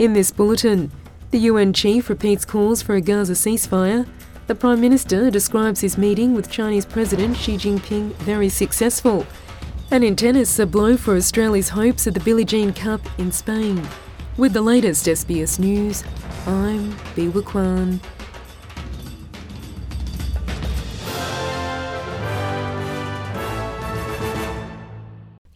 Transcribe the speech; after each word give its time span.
In 0.00 0.14
this 0.14 0.30
bulletin, 0.30 0.90
the 1.30 1.40
UN 1.40 1.74
chief 1.74 2.08
repeats 2.08 2.46
calls 2.46 2.80
for 2.80 2.94
a 2.94 3.02
Gaza 3.02 3.34
ceasefire. 3.34 4.08
The 4.46 4.54
Prime 4.54 4.80
Minister 4.80 5.30
describes 5.30 5.82
his 5.82 5.98
meeting 5.98 6.34
with 6.34 6.50
Chinese 6.50 6.86
President 6.86 7.36
Xi 7.36 7.58
Jinping 7.58 8.14
very 8.24 8.48
successful. 8.48 9.26
And 9.90 10.02
in 10.02 10.16
tennis, 10.16 10.58
a 10.58 10.64
blow 10.64 10.96
for 10.96 11.16
Australia's 11.16 11.68
hopes 11.68 12.06
at 12.06 12.14
the 12.14 12.20
Billie 12.20 12.46
Jean 12.46 12.72
Cup 12.72 13.02
in 13.18 13.30
Spain. 13.30 13.86
With 14.38 14.54
the 14.54 14.62
latest 14.62 15.04
SBS 15.04 15.58
News, 15.58 16.02
I'm 16.46 16.94
Biwa 17.14 17.44
Kwan. 17.44 18.00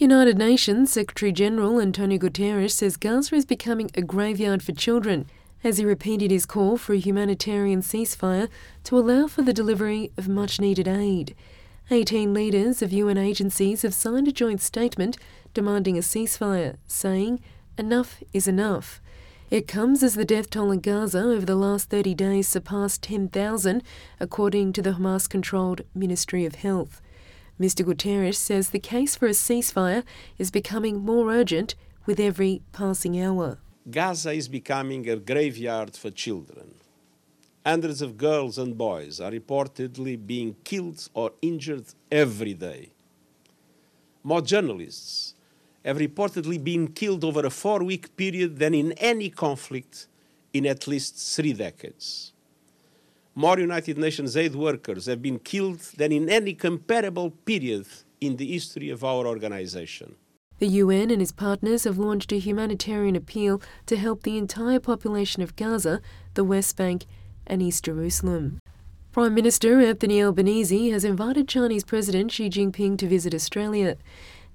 United 0.00 0.38
Nations 0.38 0.90
Secretary 0.90 1.30
General 1.30 1.78
Antonio 1.78 2.16
Guterres 2.16 2.70
says 2.70 2.96
Gaza 2.96 3.34
is 3.34 3.44
becoming 3.44 3.90
a 3.94 4.00
graveyard 4.00 4.62
for 4.62 4.72
children 4.72 5.26
as 5.62 5.76
he 5.76 5.84
repeated 5.84 6.30
his 6.30 6.46
call 6.46 6.78
for 6.78 6.94
a 6.94 6.98
humanitarian 6.98 7.82
ceasefire 7.82 8.48
to 8.84 8.96
allow 8.96 9.26
for 9.26 9.42
the 9.42 9.52
delivery 9.52 10.10
of 10.16 10.26
much 10.26 10.58
needed 10.58 10.88
aid. 10.88 11.36
18 11.90 12.32
leaders 12.32 12.80
of 12.80 12.94
UN 12.94 13.18
agencies 13.18 13.82
have 13.82 13.92
signed 13.92 14.26
a 14.26 14.32
joint 14.32 14.62
statement 14.62 15.18
demanding 15.52 15.98
a 15.98 16.00
ceasefire, 16.00 16.78
saying, 16.86 17.38
Enough 17.76 18.22
is 18.32 18.48
enough. 18.48 19.02
It 19.50 19.68
comes 19.68 20.02
as 20.02 20.14
the 20.14 20.24
death 20.24 20.48
toll 20.48 20.70
in 20.70 20.80
Gaza 20.80 21.18
over 21.18 21.44
the 21.44 21.54
last 21.54 21.90
30 21.90 22.14
days 22.14 22.48
surpassed 22.48 23.02
10,000, 23.02 23.82
according 24.18 24.72
to 24.72 24.80
the 24.80 24.92
Hamas 24.92 25.28
controlled 25.28 25.82
Ministry 25.94 26.46
of 26.46 26.54
Health. 26.54 27.02
Mr. 27.60 27.84
Guterres 27.84 28.36
says 28.36 28.70
the 28.70 28.78
case 28.78 29.14
for 29.14 29.26
a 29.26 29.32
ceasefire 29.32 30.02
is 30.38 30.50
becoming 30.50 31.04
more 31.04 31.30
urgent 31.30 31.74
with 32.06 32.18
every 32.18 32.62
passing 32.72 33.20
hour. 33.20 33.58
Gaza 33.90 34.32
is 34.32 34.48
becoming 34.48 35.06
a 35.06 35.16
graveyard 35.16 35.94
for 35.94 36.10
children. 36.10 36.74
Hundreds 37.66 38.00
of 38.00 38.16
girls 38.16 38.56
and 38.56 38.78
boys 38.78 39.20
are 39.20 39.30
reportedly 39.30 40.16
being 40.26 40.56
killed 40.64 41.06
or 41.12 41.32
injured 41.42 41.84
every 42.10 42.54
day. 42.54 42.92
More 44.22 44.40
journalists 44.40 45.34
have 45.84 45.98
reportedly 45.98 46.62
been 46.62 46.88
killed 46.88 47.24
over 47.24 47.44
a 47.44 47.50
four 47.50 47.84
week 47.84 48.16
period 48.16 48.58
than 48.58 48.72
in 48.72 48.92
any 48.92 49.28
conflict 49.28 50.06
in 50.54 50.64
at 50.64 50.88
least 50.88 51.36
three 51.36 51.52
decades 51.52 52.32
more 53.34 53.58
United 53.58 53.96
Nations 53.98 54.36
aid 54.36 54.54
workers 54.54 55.06
have 55.06 55.22
been 55.22 55.38
killed 55.38 55.80
than 55.96 56.12
in 56.12 56.28
any 56.28 56.54
comparable 56.54 57.30
period 57.30 57.86
in 58.20 58.36
the 58.36 58.46
history 58.52 58.90
of 58.90 59.04
our 59.04 59.26
organization. 59.26 60.16
The 60.58 60.68
UN 60.68 61.10
and 61.10 61.22
its 61.22 61.32
partners 61.32 61.84
have 61.84 61.96
launched 61.96 62.32
a 62.32 62.38
humanitarian 62.38 63.16
appeal 63.16 63.62
to 63.86 63.96
help 63.96 64.22
the 64.22 64.36
entire 64.36 64.78
population 64.78 65.42
of 65.42 65.56
Gaza, 65.56 66.02
the 66.34 66.44
West 66.44 66.76
Bank, 66.76 67.06
and 67.46 67.62
East 67.62 67.84
Jerusalem. 67.84 68.58
Prime 69.12 69.34
Minister 69.34 69.80
Anthony 69.80 70.22
Albanese 70.22 70.90
has 70.90 71.04
invited 71.04 71.48
Chinese 71.48 71.82
President 71.82 72.30
Xi 72.30 72.50
Jinping 72.50 72.98
to 72.98 73.08
visit 73.08 73.34
Australia. 73.34 73.96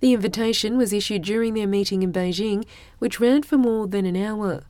The 0.00 0.12
invitation 0.12 0.76
was 0.76 0.92
issued 0.92 1.22
during 1.22 1.54
their 1.54 1.66
meeting 1.66 2.02
in 2.02 2.12
Beijing, 2.12 2.66
which 2.98 3.18
ran 3.18 3.42
for 3.42 3.56
more 3.56 3.86
than 3.86 4.04
an 4.04 4.16
hour. 4.16 4.64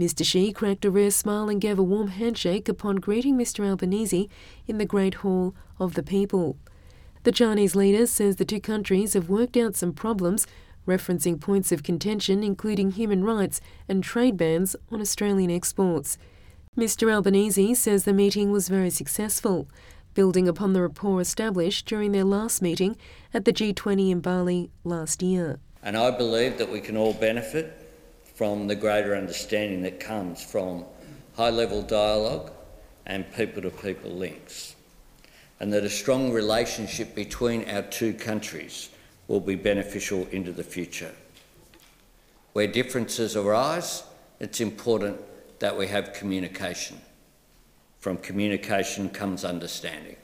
Mr. 0.00 0.24
Xi 0.24 0.50
cracked 0.50 0.86
a 0.86 0.90
rare 0.90 1.10
smile 1.10 1.50
and 1.50 1.60
gave 1.60 1.78
a 1.78 1.82
warm 1.82 2.08
handshake 2.08 2.70
upon 2.70 2.96
greeting 2.96 3.36
Mr. 3.36 3.68
Albanese 3.68 4.30
in 4.66 4.78
the 4.78 4.86
Great 4.86 5.16
Hall 5.16 5.54
of 5.78 5.92
the 5.92 6.02
People. 6.02 6.56
The 7.24 7.32
Chinese 7.32 7.76
leader 7.76 8.06
says 8.06 8.36
the 8.36 8.46
two 8.46 8.62
countries 8.62 9.12
have 9.12 9.28
worked 9.28 9.58
out 9.58 9.76
some 9.76 9.92
problems, 9.92 10.46
referencing 10.88 11.38
points 11.38 11.70
of 11.70 11.82
contention 11.82 12.42
including 12.42 12.92
human 12.92 13.24
rights 13.24 13.60
and 13.90 14.02
trade 14.02 14.38
bans 14.38 14.74
on 14.90 15.02
Australian 15.02 15.50
exports. 15.50 16.16
Mr. 16.78 17.12
Albanese 17.12 17.74
says 17.74 18.04
the 18.04 18.14
meeting 18.14 18.50
was 18.50 18.70
very 18.70 18.88
successful, 18.88 19.68
building 20.14 20.48
upon 20.48 20.72
the 20.72 20.80
rapport 20.80 21.20
established 21.20 21.84
during 21.84 22.12
their 22.12 22.24
last 22.24 22.62
meeting 22.62 22.96
at 23.34 23.44
the 23.44 23.52
G20 23.52 24.10
in 24.10 24.20
Bali 24.20 24.70
last 24.82 25.22
year. 25.22 25.58
And 25.82 25.94
I 25.94 26.10
believe 26.10 26.56
that 26.56 26.70
we 26.70 26.80
can 26.80 26.96
all 26.96 27.12
benefit 27.12 27.79
from 28.40 28.66
the 28.68 28.74
greater 28.74 29.14
understanding 29.14 29.82
that 29.82 30.00
comes 30.00 30.42
from 30.42 30.82
high 31.36 31.50
level 31.50 31.82
dialogue 31.82 32.50
and 33.04 33.30
people 33.34 33.60
to 33.60 33.68
people 33.68 34.10
links. 34.10 34.74
And 35.60 35.70
that 35.74 35.84
a 35.84 35.90
strong 35.90 36.32
relationship 36.32 37.14
between 37.14 37.68
our 37.68 37.82
two 37.82 38.14
countries 38.14 38.88
will 39.28 39.40
be 39.40 39.56
beneficial 39.56 40.26
into 40.28 40.52
the 40.52 40.64
future. 40.64 41.14
Where 42.54 42.66
differences 42.66 43.36
arise, 43.36 44.04
it's 44.38 44.62
important 44.62 45.20
that 45.58 45.76
we 45.76 45.88
have 45.88 46.14
communication. 46.14 46.98
From 47.98 48.16
communication 48.16 49.10
comes 49.10 49.44
understanding. 49.44 50.16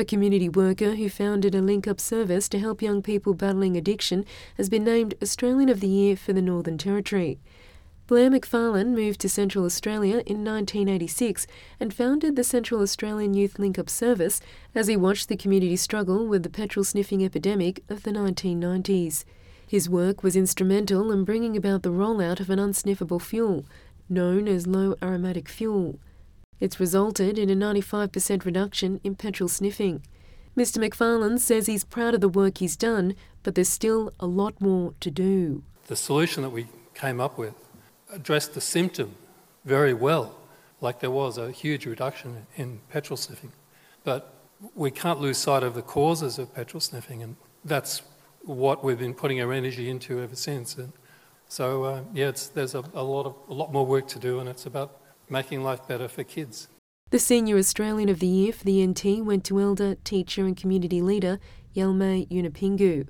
A 0.00 0.04
community 0.04 0.48
worker 0.48 0.94
who 0.94 1.10
founded 1.10 1.54
a 1.54 1.60
link 1.60 1.86
up 1.86 2.00
service 2.00 2.48
to 2.48 2.58
help 2.58 2.80
young 2.80 3.02
people 3.02 3.34
battling 3.34 3.76
addiction 3.76 4.24
has 4.56 4.70
been 4.70 4.82
named 4.82 5.12
Australian 5.20 5.68
of 5.68 5.80
the 5.80 5.88
Year 5.88 6.16
for 6.16 6.32
the 6.32 6.40
Northern 6.40 6.78
Territory. 6.78 7.38
Blair 8.06 8.30
McFarlane 8.30 8.94
moved 8.94 9.20
to 9.20 9.28
Central 9.28 9.66
Australia 9.66 10.22
in 10.24 10.42
1986 10.42 11.46
and 11.78 11.92
founded 11.92 12.34
the 12.34 12.44
Central 12.44 12.80
Australian 12.80 13.34
Youth 13.34 13.58
Link 13.58 13.78
Up 13.78 13.90
Service 13.90 14.40
as 14.74 14.86
he 14.86 14.96
watched 14.96 15.28
the 15.28 15.36
community 15.36 15.76
struggle 15.76 16.26
with 16.26 16.44
the 16.44 16.48
petrol 16.48 16.82
sniffing 16.82 17.22
epidemic 17.22 17.84
of 17.90 18.02
the 18.04 18.10
1990s. 18.10 19.26
His 19.68 19.90
work 19.90 20.22
was 20.22 20.34
instrumental 20.34 21.12
in 21.12 21.24
bringing 21.24 21.58
about 21.58 21.82
the 21.82 21.92
rollout 21.92 22.40
of 22.40 22.48
an 22.48 22.58
unsniffable 22.58 23.20
fuel, 23.20 23.66
known 24.08 24.48
as 24.48 24.66
low 24.66 24.94
aromatic 25.02 25.46
fuel. 25.46 25.98
It's 26.60 26.78
resulted 26.78 27.38
in 27.38 27.48
a 27.48 27.56
95% 27.56 28.44
reduction 28.44 29.00
in 29.02 29.14
petrol 29.14 29.48
sniffing. 29.48 30.02
Mr. 30.56 30.76
McFarlane 30.78 31.38
says 31.38 31.66
he's 31.66 31.84
proud 31.84 32.14
of 32.14 32.20
the 32.20 32.28
work 32.28 32.58
he's 32.58 32.76
done, 32.76 33.14
but 33.42 33.54
there's 33.54 33.68
still 33.68 34.12
a 34.20 34.26
lot 34.26 34.60
more 34.60 34.92
to 35.00 35.10
do. 35.10 35.62
The 35.86 35.96
solution 35.96 36.42
that 36.42 36.50
we 36.50 36.66
came 36.94 37.20
up 37.20 37.38
with 37.38 37.54
addressed 38.12 38.54
the 38.54 38.60
symptom 38.60 39.14
very 39.64 39.94
well, 39.94 40.36
like 40.80 41.00
there 41.00 41.10
was 41.10 41.38
a 41.38 41.50
huge 41.50 41.86
reduction 41.86 42.46
in 42.56 42.80
petrol 42.90 43.16
sniffing. 43.16 43.52
But 44.04 44.34
we 44.74 44.90
can't 44.90 45.20
lose 45.20 45.38
sight 45.38 45.62
of 45.62 45.74
the 45.74 45.82
causes 45.82 46.38
of 46.38 46.54
petrol 46.54 46.80
sniffing, 46.80 47.22
and 47.22 47.36
that's 47.64 48.02
what 48.42 48.84
we've 48.84 48.98
been 48.98 49.14
putting 49.14 49.40
our 49.40 49.52
energy 49.52 49.88
into 49.88 50.20
ever 50.20 50.36
since. 50.36 50.76
And 50.76 50.92
so, 51.48 51.84
uh, 51.84 52.02
yeah, 52.12 52.32
there's 52.54 52.74
a, 52.74 52.84
a, 52.94 53.02
lot 53.02 53.26
of, 53.26 53.34
a 53.48 53.54
lot 53.54 53.72
more 53.72 53.86
work 53.86 54.08
to 54.08 54.18
do, 54.18 54.40
and 54.40 54.48
it's 54.48 54.66
about 54.66 55.00
making 55.30 55.62
life 55.62 55.86
better 55.86 56.08
for 56.08 56.24
kids. 56.24 56.68
The 57.10 57.18
Senior 57.18 57.56
Australian 57.56 58.08
of 58.08 58.20
the 58.20 58.26
Year 58.26 58.52
for 58.52 58.64
the 58.64 58.86
NT 58.86 59.24
went 59.24 59.44
to 59.44 59.60
elder, 59.60 59.96
teacher, 60.04 60.46
and 60.46 60.56
community 60.56 61.00
leader 61.00 61.38
Yalmay 61.74 62.28
Yunupingu, 62.28 63.08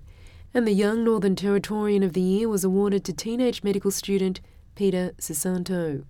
and 0.54 0.66
the 0.66 0.72
Young 0.72 1.04
Northern 1.04 1.36
Territorian 1.36 2.02
of 2.02 2.12
the 2.12 2.20
Year 2.20 2.48
was 2.48 2.64
awarded 2.64 3.04
to 3.04 3.12
teenage 3.12 3.62
medical 3.62 3.90
student 3.90 4.40
Peter 4.74 5.12
Susanto. 5.18 6.04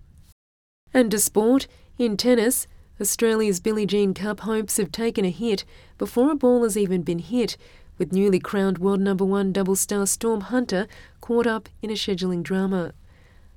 And 0.93 1.11
to 1.11 1.19
sport, 1.19 1.67
in 1.97 2.17
tennis, 2.17 2.67
Australia's 2.99 3.59
Billie 3.59 3.85
Jean 3.85 4.13
Cup 4.13 4.41
hopes 4.41 4.77
have 4.77 4.91
taken 4.91 5.25
a 5.25 5.29
hit 5.29 5.65
before 5.97 6.31
a 6.31 6.35
ball 6.35 6.63
has 6.63 6.77
even 6.77 7.01
been 7.01 7.19
hit, 7.19 7.57
with 7.97 8.13
newly 8.13 8.39
crowned 8.39 8.77
world 8.77 9.01
number 9.01 9.25
one 9.25 9.51
double 9.51 9.75
star 9.75 10.07
Storm 10.07 10.41
Hunter 10.41 10.87
caught 11.19 11.45
up 11.45 11.69
in 11.81 11.89
a 11.89 11.93
scheduling 11.93 12.41
drama. 12.41 12.93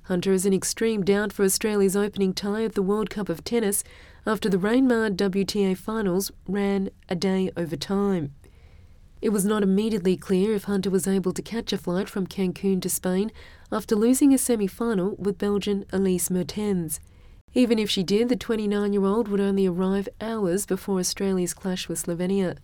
Hunter 0.05 0.33
is 0.33 0.45
in 0.45 0.53
extreme 0.53 1.03
doubt 1.03 1.33
for 1.33 1.43
Australia's 1.43 1.95
opening 1.95 2.31
tie 2.31 2.63
at 2.63 2.75
the 2.75 2.83
World 2.83 3.09
Cup 3.09 3.27
of 3.27 3.43
Tennis 3.43 3.83
after 4.25 4.47
the 4.47 4.59
rain-marred 4.59 5.17
WTA 5.17 5.75
finals 5.75 6.31
ran 6.47 6.91
a 7.09 7.15
day 7.15 7.49
over 7.57 7.75
time. 7.75 8.33
It 9.19 9.29
was 9.29 9.45
not 9.45 9.63
immediately 9.63 10.15
clear 10.15 10.53
if 10.53 10.65
Hunter 10.65 10.91
was 10.91 11.07
able 11.07 11.33
to 11.33 11.41
catch 11.41 11.73
a 11.73 11.77
flight 11.79 12.07
from 12.07 12.27
Cancun 12.27 12.81
to 12.83 12.89
Spain 12.89 13.31
after 13.71 13.95
losing 13.95 14.31
a 14.31 14.37
semi-final 14.37 15.15
with 15.17 15.39
Belgian 15.39 15.85
Elise 15.91 16.29
Mertens. 16.29 16.99
Even 17.55 17.79
if 17.79 17.89
she 17.89 18.03
did, 18.03 18.29
the 18.29 18.35
29-year-old 18.35 19.27
would 19.27 19.41
only 19.41 19.65
arrive 19.65 20.07
hours 20.21 20.67
before 20.67 20.99
Australia's 20.99 21.55
clash 21.55 21.87
with 21.87 22.05
Slovenia. 22.05 22.57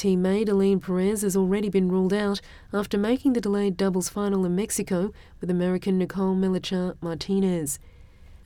Teammate 0.00 0.48
Ellen 0.48 0.80
Perez 0.80 1.20
has 1.20 1.36
already 1.36 1.68
been 1.68 1.90
ruled 1.90 2.14
out 2.14 2.40
after 2.72 2.96
making 2.96 3.34
the 3.34 3.40
delayed 3.42 3.76
doubles 3.76 4.08
final 4.08 4.46
in 4.46 4.56
Mexico 4.56 5.12
with 5.42 5.50
American 5.50 5.98
Nicole 5.98 6.34
Melichar 6.34 6.96
Martinez. 7.02 7.78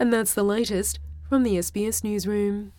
And 0.00 0.12
that's 0.12 0.34
the 0.34 0.42
latest 0.42 0.98
from 1.28 1.44
the 1.44 1.54
SBS 1.54 2.02
Newsroom. 2.02 2.72